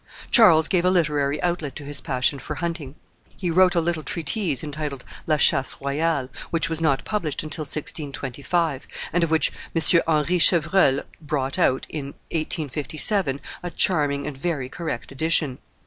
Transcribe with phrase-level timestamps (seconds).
[0.31, 2.95] Charles gave a literary outlet to his passion for hunting;
[3.37, 8.87] he wrote a little treatise entitled La Chasse royale, which was not published until 1625,
[9.13, 10.01] and of which M.
[10.07, 15.59] Henry Chevreul brought out, in 1857, a charming and very correct edition.